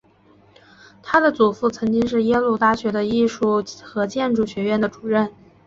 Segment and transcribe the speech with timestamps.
[1.03, 5.31] 她的祖父曾经是耶鲁大学的艺术和建筑学院的主任。